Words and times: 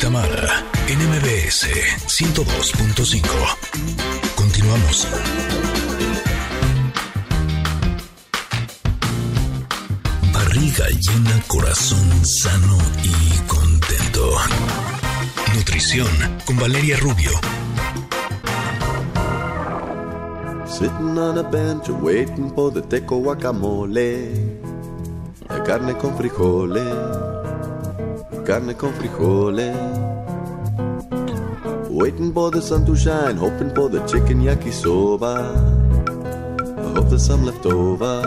Tamara 0.00 0.64
en 0.88 0.98
MBS 0.98 1.68
102.5. 2.06 3.22
Continuamos. 4.34 5.06
Barriga 10.32 10.88
llena, 10.88 11.42
corazón 11.48 12.24
sano 12.24 12.78
y 13.02 13.38
contento. 13.46 14.36
Nutrición 15.54 16.08
con 16.46 16.56
Valeria 16.58 16.96
Rubio. 16.96 17.32
Sitting 20.66 21.18
on 21.18 21.38
a 21.38 21.42
bench 21.42 21.90
waiting 21.90 22.50
for 22.54 22.72
the 22.72 22.80
teco 22.80 23.18
guacamole. 23.18 24.32
La 25.48 25.62
carne 25.62 25.94
con 25.98 26.16
frijoles. 26.16 27.39
Carne 28.50 28.74
con 28.74 28.92
frijoles. 28.94 29.76
Waiting 31.88 32.32
for 32.32 32.50
the 32.50 32.60
sun 32.60 32.84
to 32.84 32.96
shine, 32.96 33.36
hoping 33.36 33.72
for 33.72 33.88
the 33.88 34.00
chicken 34.08 34.42
yakisoba. 34.42 35.54
I 36.58 36.92
hope 36.92 37.08
there's 37.08 37.24
some 37.24 37.46
left 37.46 37.64
over. 37.64 38.22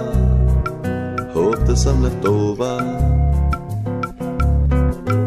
Hope 1.33 1.65
there's 1.65 1.83
some 1.83 2.03
left 2.03 2.23
over. 2.23 2.79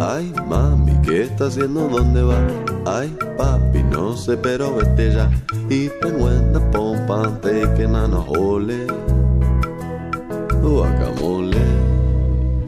Ay, 0.01 0.33
mami, 0.49 0.93
¿qué 1.03 1.25
estás 1.25 1.49
haciendo? 1.49 1.89
¿Dónde 1.91 2.23
va? 2.23 2.41
Ay, 2.87 3.15
papi, 3.37 3.83
no 3.83 4.17
sé, 4.17 4.39
pero 4.39 4.77
vete 4.77 5.13
ya. 5.13 5.31
Even 5.69 6.23
when 6.23 6.55
the 6.55 6.61
pompa 6.73 7.39
taking 7.43 7.95
on 7.95 8.15
a 8.15 8.21
hole. 8.21 8.87
Guacamole. 10.63 11.56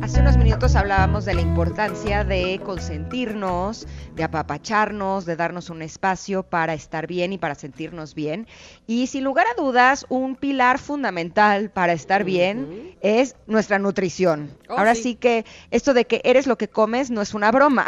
Hace 0.08 0.20
unos 0.20 0.38
minutos 0.38 0.74
hablábamos 0.74 1.26
de 1.26 1.34
la 1.34 1.42
importancia 1.42 2.24
de 2.24 2.58
consentirnos, 2.64 3.87
de 4.16 4.24
apapacharnos, 4.24 5.26
de 5.26 5.37
darnos 5.37 5.68
un 5.68 5.82
espacio 5.82 6.45
para 6.45 6.73
estar 6.73 7.06
bien 7.06 7.34
y 7.34 7.37
para 7.37 7.54
sentirnos 7.54 8.15
bien. 8.15 8.46
Y 8.87 9.09
sin 9.09 9.23
lugar 9.23 9.46
a 9.52 9.60
dudas, 9.60 10.06
un 10.09 10.34
pilar 10.34 10.78
fundamental 10.78 11.68
para 11.68 11.92
estar 11.92 12.24
bien 12.24 12.96
es 13.02 13.37
nuestra 13.46 13.78
nutrición. 13.78 14.56
Oh, 14.70 14.78
Ahora 14.78 14.95
sí. 14.95 15.02
sí. 15.02 15.15
que 15.16 15.45
esto 15.70 15.92
de 15.92 16.06
que 16.06 16.22
eres 16.24 16.46
lo 16.46 16.56
que 16.56 16.68
comes 16.68 17.10
no 17.10 17.20
es 17.20 17.34
una 17.34 17.52
broma. 17.52 17.84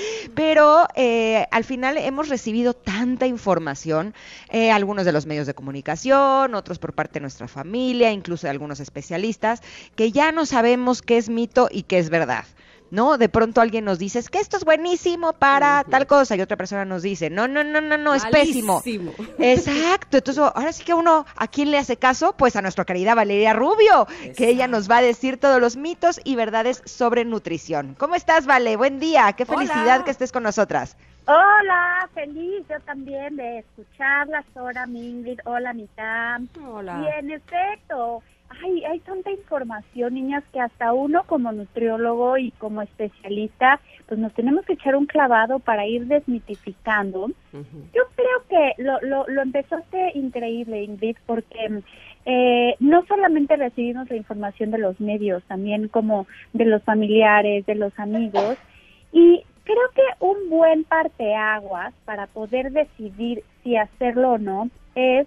Pero 0.34 0.86
eh, 0.94 1.46
al 1.50 1.64
final 1.64 1.96
hemos 1.96 2.28
recibido 2.28 2.74
tanta 2.74 3.26
información, 3.26 4.14
eh, 4.48 4.70
algunos 4.70 5.04
de 5.04 5.12
los 5.12 5.26
medios 5.26 5.46
de 5.46 5.54
comunicación, 5.54 6.54
otros 6.54 6.78
por 6.78 6.92
parte 6.92 7.14
de 7.14 7.20
nuestra 7.20 7.48
familia, 7.48 8.12
incluso 8.12 8.46
de 8.46 8.50
algunos 8.50 8.80
especialistas, 8.80 9.62
que 9.96 10.12
ya 10.12 10.32
no 10.32 10.46
sabemos 10.46 11.02
qué 11.02 11.18
es 11.18 11.28
mito 11.28 11.68
y 11.70 11.82
qué 11.82 11.98
es 11.98 12.10
verdad. 12.10 12.44
¿No? 12.90 13.18
De 13.18 13.28
pronto 13.28 13.60
alguien 13.60 13.84
nos 13.84 13.98
dice, 13.98 14.18
es 14.18 14.28
que 14.28 14.38
esto 14.38 14.56
es 14.56 14.64
buenísimo 14.64 15.32
para 15.32 15.84
tal 15.84 16.06
cosa, 16.06 16.36
y 16.36 16.40
otra 16.40 16.56
persona 16.56 16.84
nos 16.84 17.02
dice, 17.02 17.30
no, 17.30 17.46
no, 17.46 17.62
no, 17.62 17.80
no, 17.80 17.96
no, 17.96 18.14
es 18.14 18.24
pésimo. 18.26 18.82
Malísimo. 18.84 19.12
Exacto, 19.38 20.16
entonces 20.18 20.42
ahora 20.42 20.72
sí 20.72 20.84
que 20.84 20.94
uno, 20.94 21.24
¿a 21.36 21.46
quién 21.46 21.70
le 21.70 21.78
hace 21.78 21.96
caso? 21.96 22.34
Pues 22.36 22.56
a 22.56 22.62
nuestra 22.62 22.84
querida 22.84 23.14
Valeria 23.14 23.52
Rubio, 23.52 24.06
que 24.36 24.48
ella 24.48 24.66
nos 24.66 24.90
va 24.90 24.98
a 24.98 25.02
decir 25.02 25.38
todos 25.38 25.60
los 25.60 25.76
mitos 25.76 26.20
y 26.24 26.34
verdades 26.34 26.82
sobre 26.84 27.24
nutrición. 27.24 27.94
¿Cómo 27.98 28.14
estás, 28.14 28.46
Vale? 28.46 28.76
Buen 28.76 28.98
día, 28.98 29.32
qué 29.34 29.46
felicidad 29.46 29.96
Hola. 29.96 30.04
que 30.04 30.10
estés 30.10 30.32
con 30.32 30.42
nosotras. 30.42 30.96
Hola, 31.26 32.08
feliz 32.12 32.64
yo 32.68 32.80
también 32.80 33.36
de 33.36 33.58
escucharlas. 33.58 34.44
Hola, 34.54 34.86
mi 34.86 35.10
Ingrid. 35.10 35.38
Hola, 35.44 35.72
mi 35.72 35.86
Tam. 35.88 36.48
Hola. 36.66 37.02
Y 37.02 37.18
en 37.18 37.30
efecto, 37.30 38.22
hay, 38.62 38.84
hay 38.84 38.98
tanta 39.00 39.30
información, 39.30 40.14
niñas, 40.14 40.44
que 40.52 40.60
hasta 40.60 40.92
uno 40.92 41.22
como 41.26 41.52
nutriólogo 41.52 42.36
y 42.36 42.50
como 42.52 42.82
especialista, 42.82 43.80
pues 44.06 44.18
nos 44.18 44.32
tenemos 44.34 44.64
que 44.64 44.72
echar 44.74 44.96
un 44.96 45.06
clavado 45.06 45.60
para 45.60 45.86
ir 45.86 46.06
desmitificando. 46.06 47.30
Yo 47.52 48.02
creo 48.16 48.44
que 48.48 48.82
lo, 48.82 49.00
lo, 49.02 49.26
lo 49.28 49.42
empezaste 49.42 50.12
increíble, 50.14 50.82
Ingrid, 50.82 51.16
porque 51.26 51.82
eh, 52.26 52.74
no 52.80 53.04
solamente 53.06 53.56
recibimos 53.56 54.10
la 54.10 54.16
información 54.16 54.70
de 54.70 54.78
los 54.78 55.00
medios, 55.00 55.42
también 55.44 55.88
como 55.88 56.26
de 56.52 56.64
los 56.64 56.82
familiares, 56.82 57.64
de 57.66 57.74
los 57.76 57.96
amigos, 57.98 58.58
y 59.12 59.42
creo 59.64 59.90
que 59.94 60.24
un 60.24 60.50
buen 60.50 60.84
parteaguas 60.84 61.94
para 62.04 62.26
poder 62.26 62.72
decidir 62.72 63.44
si 63.62 63.76
hacerlo 63.76 64.32
o 64.32 64.38
no 64.38 64.70
es 64.94 65.26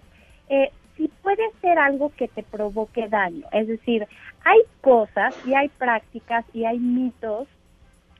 eh, 0.50 0.72
si 0.98 1.08
puede 1.22 1.44
ser 1.62 1.80
algo 1.80 2.12
que 2.16 2.28
te 2.28 2.44
provoque 2.44 3.08
daño. 3.08 3.46
Es 3.52 3.68
decir, 3.68 4.08
hay 4.44 4.60
cosas 4.82 5.36
y 5.46 5.54
hay 5.54 5.70
prácticas 5.70 6.46
y 6.54 6.66
hay 6.66 6.80
mitos 6.80 7.48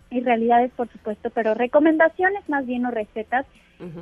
y 0.10 0.22
realidades, 0.22 0.72
por 0.72 0.88
supuesto, 0.90 1.30
pero 1.32 1.54
recomendaciones 1.54 2.48
más 2.48 2.66
bien 2.66 2.86
o 2.86 2.92
recetas 2.92 3.46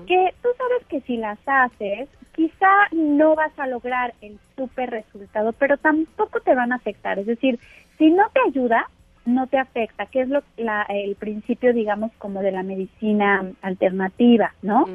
que 0.05 0.33
tú 0.43 0.49
sabes 0.57 0.85
que 0.89 1.01
si 1.01 1.17
las 1.17 1.39
haces, 1.45 2.07
quizá 2.33 2.69
no 2.91 3.35
vas 3.35 3.57
a 3.57 3.65
lograr 3.65 4.13
el 4.21 4.37
súper 4.55 4.91
resultado, 4.91 5.53
pero 5.53 5.77
tampoco 5.77 6.39
te 6.41 6.53
van 6.53 6.71
a 6.71 6.75
afectar. 6.75 7.17
Es 7.17 7.25
decir, 7.25 7.59
si 7.97 8.11
no 8.11 8.23
te 8.31 8.41
ayuda, 8.47 8.87
no 9.25 9.47
te 9.47 9.57
afecta, 9.57 10.05
que 10.05 10.21
es 10.21 10.29
lo, 10.29 10.43
la, 10.57 10.83
el 10.83 11.15
principio, 11.15 11.73
digamos, 11.73 12.11
como 12.17 12.41
de 12.41 12.51
la 12.51 12.63
medicina 12.63 13.43
alternativa, 13.61 14.53
¿no? 14.61 14.85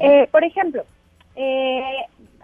Eh, 0.00 0.28
por 0.30 0.44
ejemplo, 0.44 0.84
eh, 1.36 1.82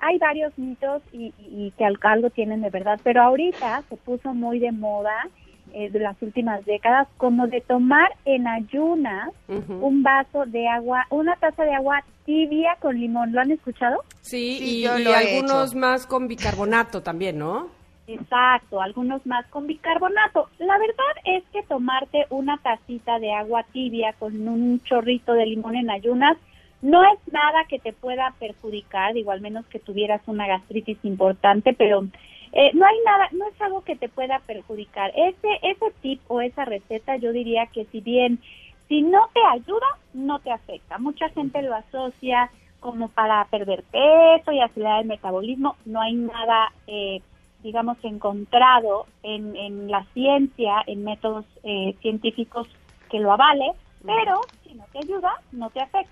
hay 0.00 0.18
varios 0.18 0.56
mitos 0.58 1.02
y, 1.12 1.26
y- 1.38 1.66
y 1.66 1.70
que 1.72 1.84
al- 1.84 1.98
algo 2.02 2.30
tienen 2.30 2.62
de 2.62 2.70
verdad, 2.70 2.98
pero 3.04 3.22
ahorita 3.22 3.82
se 3.88 3.96
puso 3.96 4.34
muy 4.34 4.58
de 4.58 4.72
moda 4.72 5.28
eh, 5.72 5.88
de 5.90 6.00
las 6.00 6.20
últimas 6.22 6.64
décadas 6.64 7.06
como 7.16 7.46
de 7.46 7.60
tomar 7.60 8.08
en 8.24 8.48
ayunas 8.48 9.28
un 9.48 10.02
vaso 10.02 10.44
de 10.46 10.66
agua, 10.68 11.06
una 11.10 11.36
taza 11.36 11.62
de 11.64 11.74
agua 11.74 12.02
tibia 12.24 12.76
con 12.80 12.98
limón. 12.98 13.32
¿Lo 13.32 13.40
han 13.40 13.52
escuchado? 13.52 14.02
Sí, 14.20 14.56
Sí, 14.58 14.78
y, 14.78 14.82
yo 14.82 14.98
y 14.98 15.04
lo 15.04 15.10
he 15.10 15.14
algunos 15.14 15.70
hecho. 15.70 15.78
más 15.78 16.06
con 16.06 16.26
bicarbonato 16.26 17.02
también, 17.02 17.38
¿no? 17.38 17.68
Exacto, 18.08 18.80
algunos 18.82 19.24
más 19.26 19.46
con 19.46 19.66
bicarbonato. 19.68 20.48
La 20.58 20.76
verdad 20.78 21.14
es 21.24 21.44
que 21.52 21.62
tomarte 21.64 22.26
una 22.30 22.56
tacita 22.58 23.20
de 23.20 23.32
agua 23.32 23.64
tibia 23.72 24.12
con 24.18 24.48
un 24.48 24.80
chorrito 24.82 25.32
de 25.34 25.46
limón 25.46 25.76
en 25.76 25.90
ayunas 25.90 26.36
no 26.82 27.02
es 27.02 27.32
nada 27.32 27.64
que 27.68 27.78
te 27.78 27.92
pueda 27.92 28.34
perjudicar, 28.38 29.14
digo, 29.14 29.30
al 29.30 29.40
menos 29.40 29.66
que 29.66 29.78
tuvieras 29.78 30.22
una 30.26 30.46
gastritis 30.46 30.98
importante, 31.04 31.74
pero 31.74 32.04
eh, 32.52 32.70
no 32.74 32.86
hay 32.86 32.96
nada, 33.04 33.28
no 33.32 33.46
es 33.46 33.60
algo 33.60 33.82
que 33.82 33.96
te 33.96 34.08
pueda 34.08 34.40
perjudicar. 34.40 35.12
Ese, 35.14 35.58
ese 35.62 35.92
tip 36.00 36.20
o 36.28 36.40
esa 36.40 36.64
receta 36.64 37.16
yo 37.16 37.32
diría 37.32 37.66
que 37.66 37.84
si 37.86 38.00
bien, 38.00 38.40
si 38.88 39.02
no 39.02 39.28
te 39.32 39.40
ayuda, 39.52 39.86
no 40.14 40.40
te 40.40 40.50
afecta. 40.50 40.98
Mucha 40.98 41.28
gente 41.30 41.62
lo 41.62 41.74
asocia 41.74 42.50
como 42.80 43.08
para 43.08 43.44
perder 43.44 43.84
peso 43.84 44.52
y 44.52 44.60
acelerar 44.60 45.02
el 45.02 45.06
metabolismo. 45.06 45.76
No 45.84 46.00
hay 46.00 46.14
nada, 46.14 46.72
eh, 46.86 47.20
digamos, 47.62 47.98
encontrado 48.02 49.06
en, 49.22 49.54
en 49.54 49.90
la 49.90 50.04
ciencia, 50.14 50.82
en 50.86 51.04
métodos 51.04 51.44
eh, 51.62 51.94
científicos 52.00 52.66
que 53.10 53.20
lo 53.20 53.32
avale, 53.32 53.72
pero 54.04 54.40
si 54.64 54.74
no 54.74 54.84
te 54.92 54.98
ayuda, 54.98 55.34
no 55.52 55.70
te 55.70 55.80
afecta. 55.80 56.09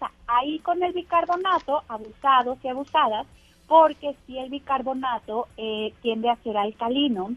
Con 0.69 0.83
el 0.83 0.93
bicarbonato, 0.93 1.83
abusados 1.89 2.59
y 2.63 2.69
abusadas, 2.69 3.27
porque 3.67 4.15
si 4.27 4.37
el 4.37 4.51
bicarbonato 4.51 5.49
eh, 5.57 5.95
tiende 6.03 6.29
a 6.29 6.37
ser 6.43 6.59
alcalino 6.59 7.31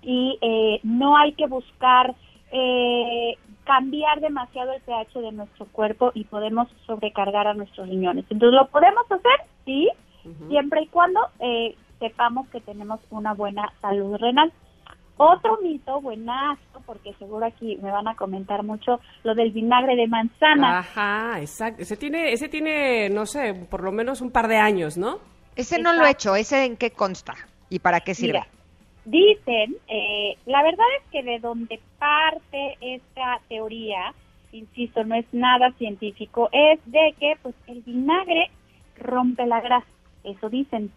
y 0.00 0.38
eh, 0.40 0.78
no 0.84 1.16
hay 1.16 1.32
que 1.32 1.48
buscar 1.48 2.14
eh, 2.52 3.36
cambiar 3.64 4.20
demasiado 4.20 4.74
el 4.74 4.80
pH 4.82 5.22
de 5.22 5.32
nuestro 5.32 5.66
cuerpo 5.72 6.12
y 6.14 6.22
podemos 6.22 6.68
sobrecargar 6.86 7.48
a 7.48 7.54
nuestros 7.54 7.88
riñones. 7.88 8.26
Entonces, 8.30 8.56
¿lo 8.56 8.68
podemos 8.68 9.10
hacer? 9.10 9.48
Sí, 9.64 9.88
siempre 10.48 10.82
y 10.82 10.86
cuando 10.86 11.18
eh, 11.40 11.74
sepamos 11.98 12.48
que 12.50 12.60
tenemos 12.60 13.00
una 13.10 13.34
buena 13.34 13.72
salud 13.80 14.14
renal. 14.18 14.52
Otro 15.16 15.58
mito, 15.62 16.00
buenazo, 16.00 16.80
porque 16.86 17.12
seguro 17.14 17.46
aquí 17.46 17.76
me 17.82 17.90
van 17.90 18.08
a 18.08 18.16
comentar 18.16 18.62
mucho, 18.62 19.00
lo 19.22 19.34
del 19.34 19.52
vinagre 19.52 19.94
de 19.94 20.08
manzana. 20.08 20.78
Ajá, 20.78 21.40
exacto. 21.40 21.82
Ese 21.82 21.96
tiene, 21.96 22.32
ese 22.32 22.48
tiene, 22.48 23.08
no 23.10 23.26
sé, 23.26 23.54
por 23.54 23.82
lo 23.82 23.92
menos 23.92 24.20
un 24.20 24.30
par 24.30 24.48
de 24.48 24.56
años, 24.56 24.96
¿no? 24.96 25.18
Ese 25.54 25.80
no 25.80 25.92
lo 25.92 26.06
he 26.06 26.10
hecho, 26.10 26.34
¿ese 26.34 26.64
en 26.64 26.76
qué 26.76 26.90
consta? 26.90 27.34
¿Y 27.68 27.78
para 27.78 28.00
qué 28.00 28.14
sirve? 28.14 28.40
Mira, 28.40 28.46
dicen, 29.04 29.76
eh, 29.88 30.36
la 30.46 30.62
verdad 30.62 30.86
es 31.00 31.10
que 31.10 31.22
de 31.22 31.38
donde 31.40 31.78
parte 31.98 32.78
esta 32.80 33.40
teoría, 33.48 34.14
insisto, 34.52 35.04
no 35.04 35.14
es 35.14 35.26
nada 35.32 35.72
científico, 35.72 36.48
es 36.52 36.80
de 36.86 37.14
que 37.20 37.36
pues 37.42 37.54
el 37.66 37.82
vinagre 37.82 38.50
rompe 38.96 39.46
la 39.46 39.60
grasa, 39.60 39.86
eso 40.24 40.48
dicen. 40.48 40.90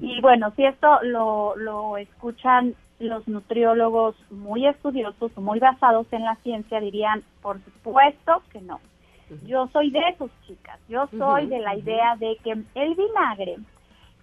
Y 0.00 0.20
bueno, 0.20 0.52
si 0.56 0.64
esto 0.64 0.98
lo, 1.02 1.54
lo 1.56 1.96
escuchan 1.96 2.74
los 3.00 3.26
nutriólogos 3.26 4.14
muy 4.30 4.66
estudiosos, 4.66 5.36
muy 5.36 5.58
basados 5.58 6.06
en 6.12 6.24
la 6.24 6.36
ciencia, 6.36 6.80
dirían, 6.80 7.22
por 7.42 7.60
supuesto 7.64 8.42
que 8.52 8.60
no. 8.60 8.80
Yo 9.46 9.68
soy 9.68 9.90
de 9.90 10.00
esos 10.08 10.30
chicas, 10.46 10.78
yo 10.88 11.06
soy 11.16 11.46
de 11.46 11.60
la 11.60 11.76
idea 11.76 12.16
de 12.16 12.36
que 12.42 12.50
el 12.50 12.94
vinagre, 12.94 13.58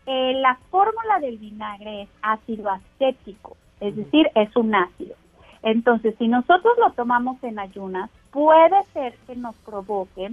eh, 0.05 0.33
la 0.41 0.55
fórmula 0.69 1.19
del 1.21 1.37
vinagre 1.37 2.03
es 2.03 2.09
ácido 2.21 2.69
acético, 2.69 3.55
es 3.79 3.95
decir, 3.95 4.29
es 4.35 4.53
un 4.55 4.75
ácido. 4.75 5.15
Entonces, 5.63 6.13
si 6.17 6.27
nosotros 6.27 6.77
lo 6.77 6.91
tomamos 6.91 7.41
en 7.43 7.57
ayunas, 7.57 8.09
puede 8.31 8.83
ser 8.93 9.15
que 9.25 9.35
nos 9.35 9.55
provoque 9.57 10.31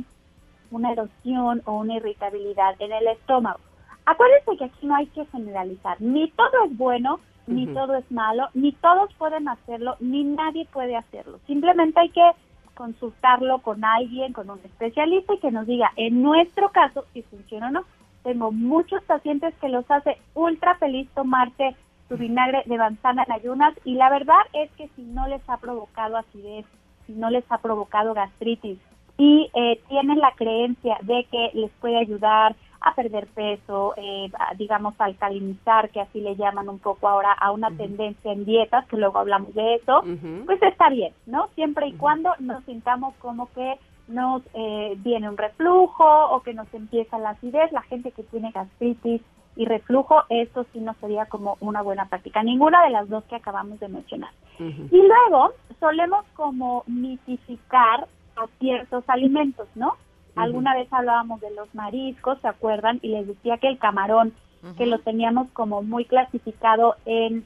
una 0.71 0.93
erosión 0.93 1.63
o 1.67 1.75
una 1.75 1.95
irritabilidad 1.95 2.75
en 2.81 2.93
el 2.93 3.07
estómago. 3.07 3.61
Acuérdense 4.07 4.57
que 4.59 4.65
aquí 4.65 4.87
no 4.87 4.97
hay 4.97 5.07
que 5.07 5.25
generalizar, 5.27 6.01
ni 6.01 6.31
todo 6.33 6.65
es 6.67 6.77
bueno, 6.77 7.21
ni 7.47 7.67
todo 7.67 7.95
es 7.97 8.11
malo, 8.11 8.49
ni 8.55 8.73
todos 8.73 9.13
pueden 9.15 9.49
hacerlo, 9.49 9.97
ni 10.01 10.25
nadie 10.25 10.67
puede 10.73 10.97
hacerlo. 10.97 11.39
Simplemente 11.47 12.01
hay 12.01 12.11
que 12.11 12.31
consultarlo 12.75 13.59
con 13.59 13.85
alguien, 13.85 14.33
con 14.33 14.51
un 14.51 14.59
especialista 14.65 15.35
y 15.35 15.39
que 15.39 15.51
nos 15.51 15.67
diga, 15.67 15.93
en 15.97 16.23
nuestro 16.23 16.71
caso, 16.71 17.05
si 17.13 17.23
funciona 17.23 17.69
o 17.69 17.71
no. 17.71 17.85
Tengo 18.23 18.53
muchos 18.53 19.03
pacientes 19.05 19.55
que 19.61 19.69
los 19.69 19.89
hace 19.91 20.19
ultra 20.35 20.77
feliz 20.77 21.09
tomarse 21.15 21.77
su 22.09 22.17
vinagre 22.17 22.63
de 22.67 22.79
manzana 22.79 23.25
en 23.25 23.33
ayunas 23.33 23.75
y 23.85 23.95
la 23.95 24.11
verdad 24.11 24.41
es 24.53 24.71
que 24.73 24.89
si 24.97 25.03
no 25.03 25.29
les 25.29 25.43
ha 25.49 25.59
provocado 25.59 26.17
acidez, 26.17 26.67
si 27.07 27.13
no 27.13 27.31
les 27.31 27.45
ha 27.51 27.59
provocado 27.59 28.15
gastritis 28.15 28.79
y 29.19 29.51
eh, 29.55 29.81
tienen 29.89 30.19
la 30.19 30.33
creencia 30.33 30.97
de 31.03 31.27
que 31.31 31.51
les 31.55 31.71
puede 31.81 31.99
ayudar 31.99 32.57
a 32.85 32.95
perder 32.95 33.27
peso, 33.29 33.95
eh, 33.97 34.31
digamos, 34.59 34.95
alcalinizar, 34.99 35.89
que 35.89 36.03
así 36.03 36.21
le 36.21 36.37
llaman 36.37 36.69
un 36.69 36.79
poco 36.79 37.09
ahora 37.09 37.33
a 37.33 37.51
una 37.51 37.71
tendencia 37.71 38.31
en 38.31 38.45
dietas, 38.45 38.87
que 38.89 38.99
luego 38.99 39.19
hablamos 39.19 39.55
de 39.55 39.77
eso, 39.77 40.03
pues 40.45 40.63
está 40.63 40.91
bien, 40.91 41.15
¿no? 41.27 41.49
Siempre 41.55 41.89
y 41.89 41.95
cuando 41.95 42.31
nos 42.41 42.63
sintamos 42.65 43.15
como 43.21 43.51
que 43.53 43.79
nos 44.07 44.43
eh, 44.53 44.95
viene 44.99 45.31
un 45.31 45.39
reflujo 45.39 46.05
o 46.05 46.43
que 46.43 46.53
nos 46.53 46.73
empieza 46.75 47.19
la 47.19 47.31
acidez, 47.31 47.73
la 47.73 47.81
gente 47.83 48.11
que 48.13 48.23
tiene 48.25 48.51
gastritis 48.51 49.23
y 49.57 49.65
reflujo, 49.65 50.25
eso 50.29 50.67
sí 50.75 50.81
no 50.81 50.95
sería 51.01 51.25
como 51.25 51.57
una 51.61 51.81
buena 51.81 52.07
práctica, 52.07 52.43
ninguna 52.43 52.85
de 52.85 52.91
las 52.91 53.09
dos 53.09 53.25
que 53.25 53.37
acabamos 53.37 53.81
de 53.81 53.89
mencionar. 53.89 54.33
Y 54.59 55.03
luego 55.03 55.53
solemos 55.81 56.27
como 56.35 56.85
mitificar 56.87 58.07
a 58.37 58.47
ciertos 58.59 59.05
alimentos, 59.09 59.69
¿no? 59.75 59.97
Alguna 60.37 60.75
vez 60.75 60.93
hablábamos 60.93 61.41
de 61.41 61.51
los 61.53 61.73
mariscos, 61.75 62.41
¿se 62.41 62.49
acuerdan? 62.49 62.99
Y 63.03 63.09
les 63.09 63.27
decía 63.27 63.59
que 63.59 63.69
el 63.69 63.79
camarón, 63.79 64.33
que 64.77 64.87
lo 64.87 64.99
teníamos 64.99 65.49
como 65.53 65.83
muy 65.83 66.07
clasificado 66.07 66.97
en 67.05 67.45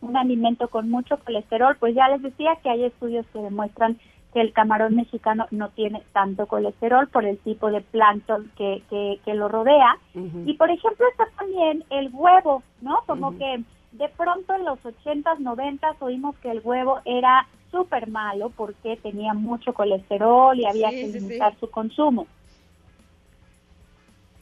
un 0.00 0.16
alimento 0.16 0.68
con 0.68 0.90
mucho 0.90 1.18
colesterol, 1.18 1.76
pues 1.78 1.94
ya 1.94 2.08
les 2.08 2.22
decía 2.22 2.56
que 2.62 2.70
hay 2.70 2.84
estudios 2.84 3.26
que 3.32 3.40
demuestran 3.40 3.98
que 4.32 4.40
el 4.40 4.52
camarón 4.52 4.96
mexicano 4.96 5.46
no 5.50 5.68
tiene 5.70 6.02
tanto 6.12 6.46
colesterol 6.46 7.06
por 7.08 7.24
el 7.24 7.38
tipo 7.38 7.70
de 7.70 7.82
plancton 7.82 8.50
que, 8.56 8.82
que, 8.88 9.34
lo 9.34 9.48
rodea. 9.48 9.98
Y 10.46 10.54
por 10.54 10.70
ejemplo 10.70 11.06
está 11.10 11.26
también 11.38 11.84
el 11.90 12.10
huevo, 12.12 12.62
¿no? 12.80 13.00
Como 13.06 13.36
que 13.36 13.62
de 13.92 14.08
pronto 14.08 14.54
en 14.54 14.64
los 14.64 14.80
80s, 14.80 15.38
90s 15.38 15.96
oímos 16.00 16.36
que 16.38 16.50
el 16.50 16.60
huevo 16.64 17.00
era 17.04 17.46
súper 17.72 18.08
malo 18.08 18.50
porque 18.50 18.96
tenía 18.98 19.34
mucho 19.34 19.74
colesterol 19.74 20.56
y 20.56 20.66
había 20.66 20.90
que 20.90 21.08
limitar 21.08 21.58
su 21.58 21.68
consumo. 21.68 22.28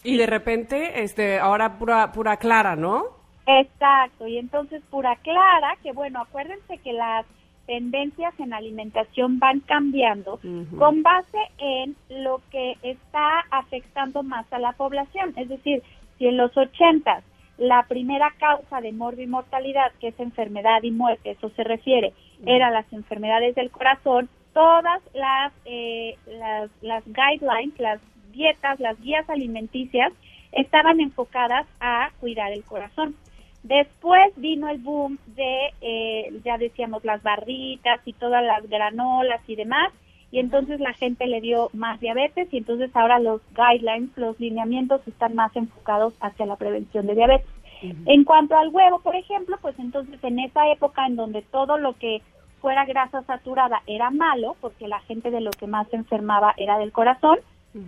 Y 0.04 0.18
de 0.18 0.26
repente, 0.26 1.02
este, 1.02 1.38
ahora 1.38 1.78
pura, 1.78 2.12
pura 2.12 2.36
clara, 2.36 2.76
¿no? 2.76 3.04
Exacto, 3.46 4.26
y 4.26 4.36
entonces 4.36 4.82
pura 4.90 5.16
clara, 5.16 5.76
que 5.82 5.92
bueno, 5.92 6.20
acuérdense 6.20 6.78
que 6.78 6.92
las 6.92 7.24
tendencias 7.66 8.34
en 8.40 8.52
alimentación 8.52 9.38
van 9.38 9.60
cambiando 9.60 10.40
con 10.76 11.02
base 11.02 11.38
en 11.58 11.94
lo 12.08 12.40
que 12.50 12.76
está 12.82 13.44
afectando 13.50 14.22
más 14.22 14.52
a 14.52 14.58
la 14.58 14.72
población. 14.72 15.32
Es 15.36 15.48
decir, 15.48 15.82
si 16.18 16.26
en 16.26 16.36
los 16.36 16.56
80 16.56 17.22
la 17.60 17.84
primera 17.86 18.32
causa 18.38 18.80
de 18.80 18.90
mortalidad, 18.90 19.92
que 20.00 20.08
es 20.08 20.18
enfermedad 20.18 20.82
y 20.82 20.90
muerte, 20.90 21.32
eso 21.32 21.50
se 21.50 21.62
refiere, 21.62 22.14
eran 22.46 22.72
las 22.72 22.90
enfermedades 22.90 23.54
del 23.54 23.70
corazón, 23.70 24.30
todas 24.54 25.02
las, 25.12 25.52
eh, 25.66 26.16
las, 26.26 26.70
las 26.80 27.04
guidelines, 27.04 27.78
las 27.78 28.00
dietas, 28.32 28.80
las 28.80 28.98
guías 29.02 29.28
alimenticias 29.28 30.10
estaban 30.52 31.00
enfocadas 31.00 31.66
a 31.80 32.10
cuidar 32.18 32.50
el 32.50 32.64
corazón. 32.64 33.14
Después 33.62 34.32
vino 34.36 34.70
el 34.70 34.78
boom 34.78 35.18
de, 35.26 35.74
eh, 35.82 36.40
ya 36.42 36.56
decíamos, 36.56 37.04
las 37.04 37.22
barritas 37.22 38.00
y 38.06 38.14
todas 38.14 38.42
las 38.42 38.66
granolas 38.70 39.42
y 39.46 39.54
demás, 39.54 39.92
y 40.32 40.38
entonces 40.38 40.80
la 40.80 40.92
gente 40.92 41.26
le 41.26 41.40
dio 41.40 41.70
más 41.72 41.98
diabetes 42.00 42.48
y 42.52 42.58
entonces 42.58 42.94
ahora 42.94 43.18
los 43.18 43.40
guidelines, 43.54 44.16
los 44.16 44.38
lineamientos 44.38 45.00
están 45.06 45.34
más 45.34 45.54
enfocados 45.56 46.14
hacia 46.20 46.46
la 46.46 46.56
prevención 46.56 47.06
de 47.06 47.14
diabetes. 47.14 47.48
En 47.82 48.24
cuanto 48.24 48.56
al 48.56 48.68
huevo, 48.68 49.00
por 49.00 49.16
ejemplo, 49.16 49.56
pues 49.62 49.78
entonces 49.78 50.22
en 50.22 50.38
esa 50.38 50.70
época 50.70 51.06
en 51.06 51.16
donde 51.16 51.40
todo 51.42 51.78
lo 51.78 51.94
que 51.94 52.20
fuera 52.60 52.84
grasa 52.84 53.22
saturada 53.22 53.82
era 53.86 54.10
malo, 54.10 54.54
porque 54.60 54.86
la 54.86 55.00
gente 55.00 55.30
de 55.30 55.40
lo 55.40 55.50
que 55.50 55.66
más 55.66 55.88
se 55.88 55.96
enfermaba 55.96 56.52
era 56.58 56.78
del 56.78 56.92
corazón, 56.92 57.38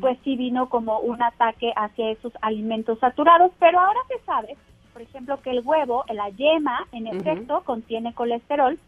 pues 0.00 0.16
sí 0.24 0.36
vino 0.36 0.68
como 0.68 1.00
un 1.00 1.22
ataque 1.22 1.72
hacia 1.76 2.10
esos 2.10 2.32
alimentos 2.40 2.98
saturados, 3.00 3.52
pero 3.58 3.80
ahora 3.80 3.98
se 4.08 4.24
sabe, 4.24 4.56
por 4.92 5.02
ejemplo, 5.02 5.40
que 5.42 5.50
el 5.50 5.60
huevo, 5.64 6.04
la 6.08 6.30
yema, 6.30 6.86
en 6.92 7.08
efecto, 7.08 7.62
contiene 7.64 8.14
colesterol, 8.14 8.78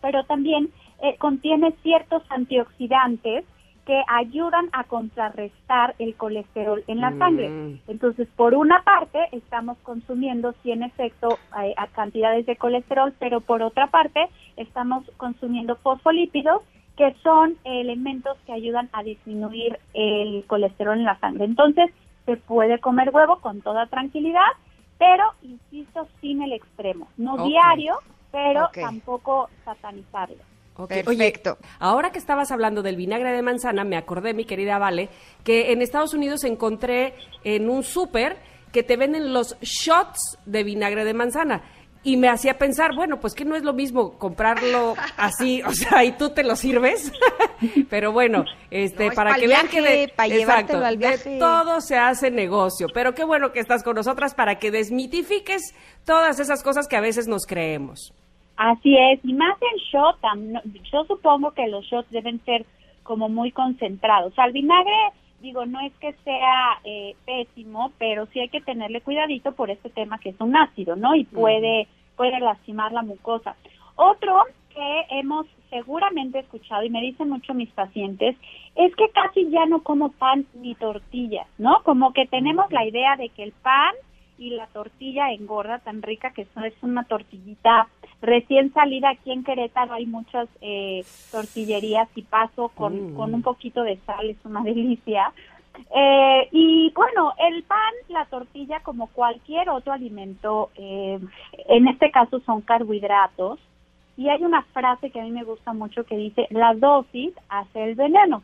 pero 0.00 0.24
también 0.24 0.70
eh, 1.02 1.16
contiene 1.18 1.72
ciertos 1.82 2.22
antioxidantes 2.30 3.44
que 3.88 4.02
ayudan 4.06 4.68
a 4.72 4.84
contrarrestar 4.84 5.94
el 5.98 6.14
colesterol 6.14 6.84
en 6.88 7.00
la 7.00 7.16
sangre. 7.16 7.48
Mm. 7.48 7.80
Entonces, 7.88 8.28
por 8.36 8.54
una 8.54 8.82
parte, 8.82 9.18
estamos 9.32 9.78
consumiendo, 9.78 10.54
sí, 10.62 10.72
en 10.72 10.82
efecto, 10.82 11.38
eh, 11.62 11.72
a 11.74 11.86
cantidades 11.86 12.44
de 12.44 12.56
colesterol, 12.56 13.14
pero 13.18 13.40
por 13.40 13.62
otra 13.62 13.86
parte, 13.86 14.28
estamos 14.58 15.10
consumiendo 15.16 15.76
fosfolípidos, 15.76 16.60
que 16.98 17.14
son 17.22 17.56
elementos 17.64 18.36
que 18.44 18.52
ayudan 18.52 18.90
a 18.92 19.02
disminuir 19.02 19.78
el 19.94 20.44
colesterol 20.46 20.98
en 20.98 21.04
la 21.04 21.18
sangre. 21.18 21.46
Entonces, 21.46 21.90
se 22.26 22.36
puede 22.36 22.80
comer 22.80 23.08
huevo 23.10 23.38
con 23.40 23.62
toda 23.62 23.86
tranquilidad, 23.86 24.50
pero, 24.98 25.24
insisto, 25.40 26.08
sin 26.20 26.42
el 26.42 26.52
extremo. 26.52 27.08
No 27.16 27.46
diario, 27.46 28.00
pero 28.30 28.68
tampoco 28.74 29.48
satanizarlo. 29.64 30.42
Perfecto. 30.86 31.58
ahora 31.80 32.12
que 32.12 32.18
estabas 32.18 32.52
hablando 32.52 32.82
del 32.82 32.96
vinagre 32.96 33.32
de 33.32 33.42
manzana, 33.42 33.84
me 33.84 33.96
acordé, 33.96 34.34
mi 34.34 34.44
querida 34.44 34.78
Vale, 34.78 35.08
que 35.42 35.72
en 35.72 35.82
Estados 35.82 36.14
Unidos 36.14 36.44
encontré 36.44 37.14
en 37.42 37.68
un 37.68 37.82
súper 37.82 38.36
que 38.72 38.82
te 38.82 38.96
venden 38.96 39.32
los 39.32 39.58
shots 39.60 40.38
de 40.46 40.62
vinagre 40.62 41.04
de 41.04 41.14
manzana. 41.14 41.62
Y 42.04 42.16
me 42.16 42.28
hacía 42.28 42.56
pensar, 42.58 42.94
bueno, 42.94 43.18
pues 43.18 43.34
que 43.34 43.44
no 43.44 43.56
es 43.56 43.64
lo 43.64 43.72
mismo 43.72 44.18
comprarlo 44.18 44.94
así, 45.16 45.62
o 45.62 45.72
sea, 45.72 46.04
y 46.04 46.12
tú 46.12 46.30
te 46.30 46.44
lo 46.44 46.54
sirves. 46.54 47.12
Pero 47.90 48.12
bueno, 48.12 48.44
este, 48.70 49.10
para 49.10 49.34
que 49.34 49.48
vean 49.48 49.68
que 49.68 49.82
de, 49.82 50.04
exacto, 50.04 50.78
de 50.80 51.38
todo 51.40 51.80
se 51.80 51.96
hace 51.96 52.30
negocio. 52.30 52.86
Pero 52.94 53.14
qué 53.14 53.24
bueno 53.24 53.52
que 53.52 53.58
estás 53.58 53.82
con 53.82 53.96
nosotras 53.96 54.34
para 54.34 54.58
que 54.58 54.70
desmitifiques 54.70 55.74
todas 56.04 56.38
esas 56.38 56.62
cosas 56.62 56.86
que 56.86 56.96
a 56.96 57.00
veces 57.00 57.26
nos 57.26 57.46
creemos. 57.46 58.14
Así 58.58 58.96
es, 58.96 59.20
y 59.24 59.34
más 59.34 59.56
en 59.62 59.78
shot, 59.92 60.16
yo 60.90 61.04
supongo 61.04 61.52
que 61.52 61.68
los 61.68 61.84
shots 61.84 62.10
deben 62.10 62.44
ser 62.44 62.66
como 63.04 63.28
muy 63.28 63.52
concentrados. 63.52 64.36
Al 64.36 64.50
vinagre, 64.50 65.12
digo, 65.40 65.64
no 65.64 65.78
es 65.78 65.92
que 66.00 66.12
sea 66.24 66.80
eh, 66.82 67.14
pésimo, 67.24 67.92
pero 67.98 68.26
sí 68.26 68.40
hay 68.40 68.48
que 68.48 68.60
tenerle 68.60 69.00
cuidadito 69.00 69.52
por 69.52 69.70
este 69.70 69.90
tema 69.90 70.18
que 70.18 70.30
es 70.30 70.40
un 70.40 70.56
ácido, 70.56 70.96
¿no? 70.96 71.14
Y 71.14 71.22
puede, 71.22 71.86
puede 72.16 72.40
lastimar 72.40 72.90
la 72.90 73.02
mucosa. 73.02 73.54
Otro 73.94 74.42
que 74.74 75.04
hemos 75.10 75.46
seguramente 75.70 76.40
escuchado 76.40 76.82
y 76.82 76.90
me 76.90 77.00
dicen 77.00 77.28
mucho 77.28 77.54
mis 77.54 77.70
pacientes 77.70 78.34
es 78.74 78.96
que 78.96 79.08
casi 79.10 79.48
ya 79.50 79.66
no 79.66 79.84
como 79.84 80.10
pan 80.10 80.46
ni 80.54 80.74
tortillas, 80.74 81.46
¿no? 81.58 81.84
Como 81.84 82.12
que 82.12 82.26
tenemos 82.26 82.72
la 82.72 82.84
idea 82.84 83.14
de 83.14 83.28
que 83.28 83.44
el 83.44 83.52
pan 83.52 83.94
y 84.38 84.50
la 84.50 84.66
tortilla 84.68 85.32
engorda 85.32 85.78
tan 85.80 86.02
rica 86.02 86.32
que 86.32 86.42
es 86.42 86.82
una 86.82 87.04
tortillita 87.04 87.88
recién 88.20 88.72
salida 88.72 89.10
aquí 89.10 89.32
en 89.32 89.44
Querétaro 89.44 89.94
hay 89.94 90.06
muchas 90.06 90.48
eh, 90.60 91.04
tortillerías 91.30 92.08
y 92.14 92.22
paso 92.22 92.68
con, 92.74 93.12
mm. 93.12 93.16
con 93.16 93.34
un 93.34 93.42
poquito 93.42 93.82
de 93.82 93.98
sal, 94.06 94.30
es 94.30 94.44
una 94.44 94.62
delicia. 94.64 95.32
Eh, 95.94 96.48
y 96.50 96.92
bueno, 96.94 97.34
el 97.38 97.62
pan, 97.62 97.94
la 98.08 98.24
tortilla, 98.26 98.80
como 98.80 99.06
cualquier 99.08 99.70
otro 99.70 99.92
alimento, 99.92 100.70
eh, 100.74 101.20
en 101.68 101.88
este 101.88 102.10
caso 102.10 102.40
son 102.40 102.62
carbohidratos. 102.62 103.60
Y 104.16 104.28
hay 104.28 104.42
una 104.42 104.62
frase 104.62 105.10
que 105.10 105.20
a 105.20 105.22
mí 105.22 105.30
me 105.30 105.44
gusta 105.44 105.72
mucho 105.72 106.02
que 106.04 106.16
dice, 106.16 106.48
la 106.50 106.74
dosis 106.74 107.32
hace 107.48 107.84
el 107.84 107.94
veneno. 107.94 108.42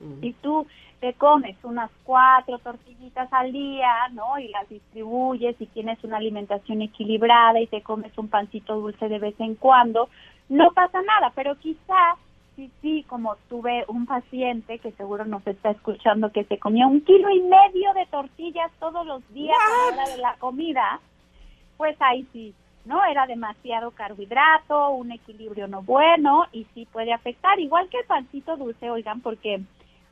Mm. 0.00 0.24
Y 0.24 0.32
tú 0.34 0.66
te 1.00 1.14
comes 1.14 1.56
unas 1.62 1.90
cuatro 2.04 2.58
tortillitas 2.58 3.32
al 3.32 3.52
día, 3.52 4.08
¿no? 4.12 4.38
Y 4.38 4.48
las 4.48 4.68
distribuyes 4.68 5.56
y 5.58 5.66
tienes 5.66 6.02
una 6.04 6.18
alimentación 6.18 6.82
equilibrada 6.82 7.60
y 7.60 7.66
te 7.66 7.82
comes 7.82 8.16
un 8.18 8.28
pancito 8.28 8.76
dulce 8.76 9.08
de 9.08 9.18
vez 9.18 9.34
en 9.40 9.54
cuando, 9.54 10.08
no 10.48 10.72
pasa 10.72 11.00
nada, 11.02 11.32
pero 11.34 11.56
quizás 11.56 12.18
sí, 12.56 12.70
sí, 12.82 13.04
como 13.08 13.36
tuve 13.48 13.84
un 13.88 14.04
paciente 14.04 14.78
que 14.78 14.92
seguro 14.92 15.24
nos 15.24 15.46
está 15.46 15.70
escuchando 15.70 16.32
que 16.32 16.44
se 16.44 16.58
comía 16.58 16.86
un 16.86 17.00
kilo 17.00 17.30
y 17.30 17.40
medio 17.40 17.94
de 17.94 18.06
tortillas 18.06 18.70
todos 18.78 19.06
los 19.06 19.26
días 19.32 19.56
a 19.56 19.96
la 19.96 20.02
hora 20.02 20.10
de 20.10 20.20
la 20.20 20.34
comida, 20.38 21.00
pues 21.78 21.96
ahí 22.00 22.26
sí, 22.32 22.52
¿no? 22.84 23.02
Era 23.04 23.26
demasiado 23.26 23.92
carbohidrato, 23.92 24.90
un 24.90 25.12
equilibrio 25.12 25.66
no 25.66 25.82
bueno 25.82 26.44
y 26.52 26.66
sí 26.74 26.86
puede 26.92 27.14
afectar, 27.14 27.58
igual 27.58 27.88
que 27.88 27.98
el 27.98 28.04
pancito 28.04 28.58
dulce, 28.58 28.90
oigan, 28.90 29.20
porque 29.20 29.62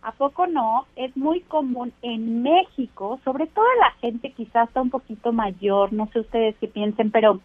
¿a 0.03 0.13
poco 0.13 0.47
no? 0.47 0.87
Es 0.97 1.17
muy 1.17 1.41
común 1.41 1.93
en 2.03 2.43
México, 2.43 3.21
sobre 3.25 3.47
todo 3.47 3.67
la 3.81 3.91
gente 4.01 4.31
quizás 4.31 4.69
está 4.69 4.81
un 4.81 4.91
poquito 4.91 5.33
mayor, 5.33 5.93
no 5.93 6.09
sé 6.13 6.21
ustedes 6.21 6.57
qué 6.61 6.69
piensen, 6.69 7.11
pero 7.11 7.41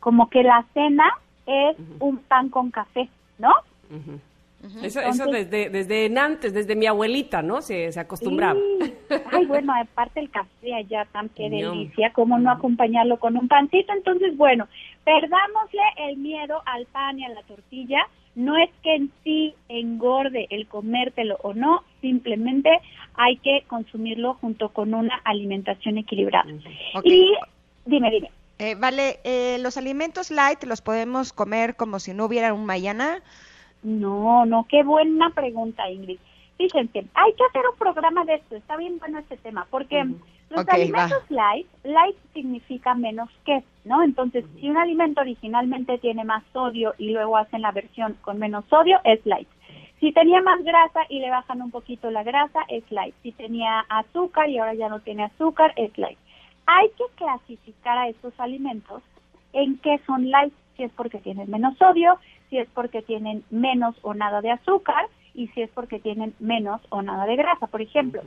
como 0.00 0.28
que 0.30 0.42
la 0.42 0.64
cena 0.74 1.10
es 1.46 1.76
un 2.00 2.18
pan 2.18 2.48
con 2.48 2.70
café, 2.70 3.08
¿no? 3.38 3.52
Eso, 4.82 5.00
eso 5.00 5.26
desde, 5.26 5.70
desde 5.70 6.18
antes, 6.18 6.52
desde 6.52 6.74
mi 6.74 6.86
abuelita, 6.86 7.42
¿no? 7.42 7.62
Se, 7.62 7.92
se 7.92 8.00
acostumbraba. 8.00 8.58
Ay, 9.32 9.46
bueno, 9.46 9.72
aparte 9.72 10.18
el 10.18 10.30
café 10.30 10.74
allá 10.74 11.06
tan 11.12 11.28
qué 11.28 11.48
delicia, 11.48 12.12
¿cómo 12.12 12.38
no 12.38 12.50
acompañarlo 12.50 13.18
con 13.18 13.36
un 13.36 13.46
pancito? 13.46 13.92
Entonces, 13.92 14.36
bueno, 14.36 14.66
perdámosle 15.04 15.82
el 16.08 16.16
miedo 16.16 16.60
al 16.66 16.86
pan 16.86 17.18
y 17.20 17.24
a 17.24 17.28
la 17.28 17.42
tortilla. 17.42 18.00
No 18.38 18.56
es 18.56 18.70
que 18.84 18.94
en 18.94 19.10
sí 19.24 19.52
engorde 19.68 20.46
el 20.50 20.68
comértelo 20.68 21.38
o 21.42 21.54
no, 21.54 21.82
simplemente 22.00 22.70
hay 23.14 23.36
que 23.38 23.64
consumirlo 23.66 24.34
junto 24.34 24.68
con 24.68 24.94
una 24.94 25.20
alimentación 25.24 25.98
equilibrada. 25.98 26.48
Y 27.02 27.32
dime, 27.84 28.12
dime. 28.12 28.30
Eh, 28.60 28.76
vale, 28.76 29.18
eh, 29.24 29.58
los 29.58 29.76
alimentos 29.76 30.30
light 30.30 30.62
los 30.62 30.82
podemos 30.82 31.32
comer 31.32 31.74
como 31.74 31.98
si 31.98 32.14
no 32.14 32.26
hubiera 32.26 32.54
un 32.54 32.64
mañana. 32.64 33.22
No, 33.82 34.46
no, 34.46 34.66
qué 34.68 34.84
buena 34.84 35.30
pregunta, 35.30 35.90
Ingrid. 35.90 36.20
Fíjense, 36.58 37.06
hay 37.14 37.32
que 37.32 37.44
hacer 37.44 37.62
un 37.68 37.76
programa 37.76 38.24
de 38.24 38.34
esto, 38.34 38.54
está 38.54 38.76
bien 38.76 39.00
bueno 39.00 39.18
este 39.18 39.36
tema, 39.36 39.66
porque 39.68 40.06
los 40.50 40.68
alimentos 40.68 41.22
light, 41.30 41.66
light 41.84 42.16
significa 42.32 42.94
menos 42.94 43.28
que, 43.44 43.62
¿no? 43.84 44.02
Entonces, 44.02 44.44
si 44.58 44.70
un 44.70 44.76
alimento 44.76 45.20
originalmente 45.20 45.98
tiene 45.98 46.24
más 46.24 46.42
sodio 46.52 46.94
y 46.98 47.10
luego 47.10 47.36
hacen 47.36 47.62
la 47.62 47.72
versión 47.72 48.16
con 48.22 48.38
menos 48.38 48.64
sodio, 48.70 48.98
es 49.04 49.24
light. 49.26 49.48
Si 50.00 50.12
tenía 50.12 50.40
más 50.42 50.62
grasa 50.62 51.00
y 51.08 51.18
le 51.18 51.30
bajan 51.30 51.60
un 51.60 51.70
poquito 51.70 52.10
la 52.10 52.22
grasa, 52.22 52.60
es 52.68 52.90
light. 52.90 53.14
Si 53.22 53.32
tenía 53.32 53.80
azúcar 53.88 54.48
y 54.48 54.58
ahora 54.58 54.74
ya 54.74 54.88
no 54.88 55.00
tiene 55.00 55.24
azúcar, 55.24 55.72
es 55.76 55.96
light. 55.98 56.18
Hay 56.66 56.88
que 56.96 57.04
clasificar 57.16 57.98
a 57.98 58.08
estos 58.08 58.32
alimentos 58.38 59.02
en 59.52 59.78
qué 59.78 60.00
son 60.06 60.30
light, 60.30 60.52
si 60.76 60.84
es 60.84 60.92
porque 60.92 61.18
tienen 61.18 61.50
menos 61.50 61.76
sodio, 61.78 62.18
si 62.48 62.58
es 62.58 62.68
porque 62.74 63.02
tienen 63.02 63.42
menos 63.50 63.96
o 64.02 64.14
nada 64.14 64.40
de 64.40 64.52
azúcar 64.52 65.08
y 65.34 65.48
si 65.48 65.62
es 65.62 65.70
porque 65.70 65.98
tienen 65.98 66.34
menos 66.38 66.80
o 66.90 67.02
nada 67.02 67.26
de 67.26 67.36
grasa. 67.36 67.66
Por 67.66 67.82
ejemplo, 67.82 68.22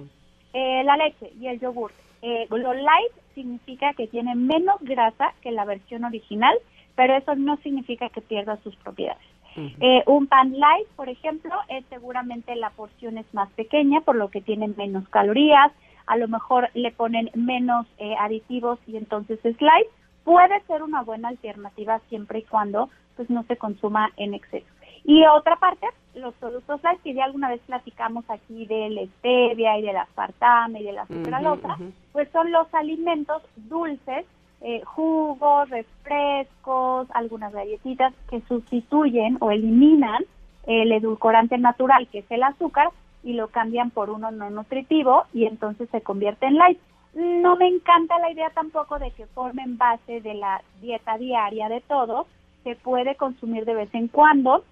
eh, 0.54 0.84
la 0.84 0.98
leche 0.98 1.32
y 1.40 1.48
el 1.48 1.60
yogur. 1.60 1.92
Eh, 2.22 2.48
lo 2.50 2.74
light 2.74 3.12
significa 3.34 3.94
que 3.94 4.08
tiene 4.08 4.36
menos 4.36 4.76
grasa 4.82 5.34
que 5.42 5.52
la 5.52 5.66
versión 5.66 6.04
original, 6.04 6.56
pero 6.96 7.16
eso 7.16 7.36
no 7.36 7.58
significa 7.58 8.10
que 8.10 8.22
pierda 8.22 8.58
sus 8.64 8.76
propiedades. 8.78 9.24
Eh, 9.56 10.04
un 10.06 10.28
pan 10.28 10.58
light, 10.58 10.88
por 10.96 11.10
ejemplo, 11.10 11.54
es 11.68 11.84
seguramente 11.90 12.56
la 12.56 12.70
porción 12.70 13.18
es 13.18 13.26
más 13.34 13.50
pequeña, 13.52 14.00
por 14.02 14.16
lo 14.16 14.30
que 14.30 14.40
tiene 14.40 14.70
menos 14.70 15.08
calorías, 15.10 15.74
a 16.06 16.16
lo 16.16 16.30
mejor 16.30 16.70
le 16.74 16.92
ponen 16.92 17.30
menos 17.36 17.86
aditivos 18.20 18.80
y 18.88 18.96
entonces 18.98 19.40
es 19.44 19.60
light. 19.62 19.88
Puede 20.24 20.62
ser 20.68 20.84
una 20.84 21.02
buena 21.02 21.30
alternativa 21.30 22.00
siempre 22.08 22.40
y 22.40 22.44
cuando 22.44 22.90
pues 23.16 23.30
no 23.30 23.44
se 23.44 23.58
consuma 23.58 24.12
en 24.18 24.34
exceso. 24.34 24.68
Y 25.04 25.26
otra 25.26 25.56
parte, 25.56 25.88
los 26.16 26.34
productos 26.36 26.82
light, 26.84 27.02
que 27.02 27.14
ya 27.14 27.26
alguna 27.26 27.50
vez 27.50 27.62
platicamos 27.66 28.24
aquí 28.30 28.66
del 28.66 29.10
stevia 29.18 29.78
y 29.78 29.82
del 29.82 29.98
aspartame 29.98 30.82
y 30.82 30.86
de 30.86 30.94
la 30.94 31.08
sucralosa, 31.08 31.78
pues 32.12 32.30
son 32.32 32.52
los 32.52 32.72
alimentos 32.74 33.42
dulces, 33.56 34.26
eh, 34.62 34.82
jugos, 34.86 35.70
refrescos, 35.70 37.08
algunas 37.12 37.52
galletitas 37.52 38.14
que 38.30 38.42
sustituyen 38.42 39.38
o 39.40 39.52
eliminan 39.52 40.24
el 40.68 40.92
edulcorante 40.92 41.58
natural, 41.58 42.08
que 42.12 42.20
es 42.20 42.26
el 42.30 42.44
azúcar, 42.44 42.90
y 43.24 43.34
lo 43.34 43.48
cambian 43.48 43.92
por 43.92 44.10
uno 44.10 44.32
no 44.32 44.50
nutritivo 44.50 45.26
y 45.34 45.46
entonces 45.46 45.90
se 45.90 46.02
convierte 46.02 46.48
en 46.48 46.56
light. 46.56 46.80
No 47.14 47.56
me 47.58 47.68
encanta 47.68 48.18
la 48.20 48.32
idea 48.32 48.50
tampoco 48.52 48.98
de 48.98 49.12
que 49.12 49.26
formen 49.28 49.78
base 49.78 50.22
de 50.22 50.34
la 50.34 50.62
dieta 50.80 51.18
diaria 51.18 51.68
de 51.68 51.82
todos, 51.82 52.26
se 52.64 52.76
puede 52.76 53.16
consumir 53.16 53.66
de 53.66 53.76
vez 53.76 53.94
en 53.94 54.08
cuando. 54.08 54.64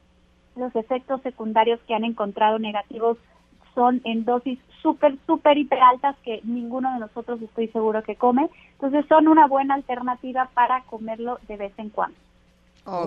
Los 0.60 0.76
efectos 0.76 1.22
secundarios 1.22 1.80
que 1.88 1.96
han 1.96 2.04
encontrado 2.04 2.60
negativos 2.60 3.18
son 3.74 4.02
en 4.04 4.26
dosis 4.26 4.60
súper, 4.82 5.18
súper, 5.26 5.58
hiper 5.58 5.80
altas 5.80 6.16
que 6.24 6.42
ninguno 6.44 6.94
de 6.94 7.00
nosotros 7.00 7.42
estoy 7.42 7.68
seguro 7.70 8.04
que 8.04 8.16
come. 8.16 8.50
Entonces 8.74 9.06
son 9.08 9.28
una 9.28 9.48
buena 9.48 9.76
alternativa 9.76 10.50
para 10.54 10.84
comerlo 10.84 11.40
de 11.48 11.58
vez 11.58 11.74
en 11.78 11.90
cuando. 11.90 12.18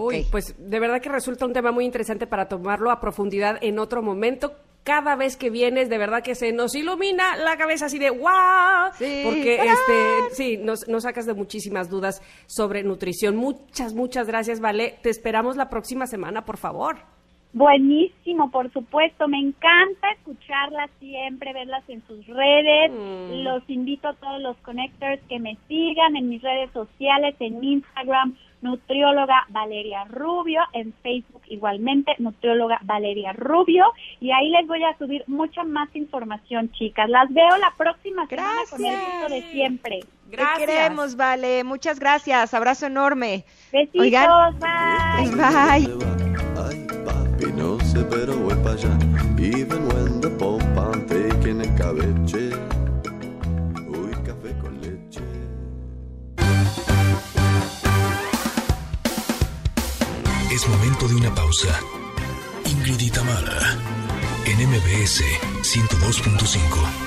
Uy, 0.01 0.27
pues 0.31 0.55
de 0.59 0.81
verdad 0.81 1.01
que 1.01 1.09
resulta 1.09 1.45
un 1.45 1.53
tema 1.53 1.73
muy 1.73 1.85
interesante 1.85 2.27
para 2.27 2.47
tomarlo 2.47 2.91
a 2.91 3.01
profundidad 3.01 3.59
en 3.63 3.79
otro 3.79 4.01
momento 4.03 4.53
cada 4.85 5.15
vez 5.15 5.37
que 5.37 5.51
vienes, 5.51 5.89
de 5.89 5.99
verdad 5.99 6.23
que 6.23 6.35
se 6.35 6.53
nos 6.53 6.75
ilumina 6.75 7.37
la 7.37 7.57
cabeza 7.57 7.87
así 7.87 7.99
de 7.99 8.11
¡guau! 8.11 8.91
porque 8.99 9.57
este, 9.57 10.35
sí, 10.35 10.57
nos, 10.57 10.89
nos, 10.89 11.05
sacas 11.05 11.27
de 11.27 11.35
muchísimas 11.35 11.89
dudas 11.89 12.21
sobre 12.47 12.83
nutrición. 12.83 13.37
Muchas, 13.37 13.95
muchas 13.95 14.27
gracias, 14.27 14.61
Vale. 14.61 14.99
Te 15.03 15.11
esperamos 15.11 15.57
la 15.57 15.69
próxima 15.69 16.07
semana, 16.07 16.45
por 16.45 16.57
favor. 16.57 16.97
Buenísimo, 17.53 18.51
por 18.51 18.73
supuesto. 18.73 19.29
Me 19.29 19.39
encanta 19.39 20.11
escucharlas 20.13 20.91
siempre, 20.99 21.53
verlas 21.53 21.85
en 21.89 22.03
sus 22.07 22.27
redes. 22.27 22.91
Mm. 22.91 23.45
Los 23.45 23.63
invito 23.69 24.09
a 24.09 24.15
todos 24.15 24.41
los 24.41 24.57
connectors 24.59 25.21
que 25.29 25.39
me 25.39 25.59
sigan 25.69 26.17
en 26.17 26.31
mis 26.31 26.41
redes 26.41 26.71
sociales, 26.73 27.35
en 27.41 27.63
Instagram, 27.63 28.37
nutrióloga 28.63 29.45
Valeria 29.51 30.05
Rubio, 30.05 30.63
en 30.73 30.95
Facebook 31.03 31.43
igualmente, 31.49 32.13
nutrióloga 32.19 32.79
Valeria 32.83 33.33
Rubio, 33.33 33.85
y 34.21 34.31
ahí 34.31 34.49
les 34.51 34.67
voy 34.67 34.83
a 34.85 34.97
subir 34.97 35.25
mucha 35.27 35.65
más 35.65 35.95
información, 35.95 36.71
chicas. 36.73 37.11
Las 37.11 37.31
veo 37.33 37.57
la 37.59 37.75
próxima 37.77 38.27
semana 38.29 38.61
con 38.71 38.85
el 38.85 38.95
gusto 38.95 39.35
de 39.35 39.43
siempre. 39.53 40.01
Gracias. 40.31 40.59
Te 40.61 40.67
queremos, 40.67 41.17
Vale. 41.17 41.65
Muchas 41.65 41.99
gracias. 41.99 42.55
Abrazo 42.55 42.87
enorme. 42.87 43.45
Besitos. 43.71 44.59
bye. 44.59 45.31
Bye. 45.37 46.12
Pero 48.11 48.37
voy 48.37 48.55
para 48.57 48.73
allá. 48.73 48.99
Even 49.39 49.87
when 49.89 50.21
the 50.21 50.31
pompa 50.31 50.93
taking 51.07 51.61
a 51.61 51.75
cabeche. 51.77 52.51
Uy, 53.89 54.13
café 54.25 54.55
con 54.61 54.81
leche. 54.81 55.21
Es 60.51 60.69
momento 60.69 61.09
de 61.09 61.15
una 61.17 61.35
pausa. 61.35 61.81
Ingrid 62.65 63.01
y 63.01 63.11
en 64.47 64.69
MBS 64.69 65.23
102.5. 65.63 67.02